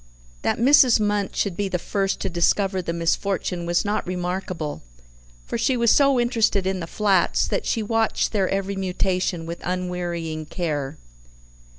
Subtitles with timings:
[0.41, 0.99] That Mrs.
[0.99, 4.81] Munt should be the first to discover the misfortune was not remarkable,
[5.45, 9.61] for she was so interested in the flats, that she watched their every mutation with
[9.63, 10.97] unwearying care.